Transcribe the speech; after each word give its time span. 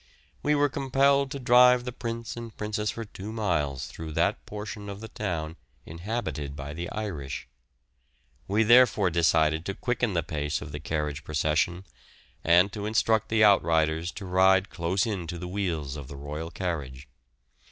We 0.41 0.55
were 0.55 0.67
compelled 0.67 1.29
to 1.29 1.37
drive 1.37 1.85
the 1.85 1.91
Prince 1.91 2.35
and 2.35 2.57
Princess 2.57 2.89
for 2.89 3.05
two 3.05 3.31
miles 3.31 3.85
through 3.85 4.13
that 4.13 4.43
portion 4.47 4.89
of 4.89 4.99
the 4.99 5.07
town 5.09 5.57
inhabited 5.85 6.55
by 6.55 6.73
the 6.73 6.89
Irish; 6.89 7.47
we 8.47 8.63
therefore 8.63 9.11
decided 9.11 9.63
to 9.67 9.75
quicken 9.75 10.13
the 10.15 10.23
pace 10.23 10.59
of 10.59 10.71
the 10.71 10.79
carriage 10.79 11.23
procession, 11.23 11.85
and 12.43 12.73
to 12.73 12.87
instruct 12.87 13.29
the 13.29 13.43
out 13.43 13.61
riders 13.63 14.11
to 14.13 14.25
ride 14.25 14.71
close 14.71 15.05
in 15.05 15.27
to 15.27 15.37
the 15.37 15.47
wheels 15.47 15.95
of 15.95 16.07
the 16.07 16.17
royal 16.17 16.49
carriage. 16.49 17.07